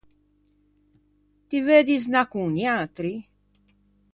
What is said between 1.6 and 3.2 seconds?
veu disnâ con niatri?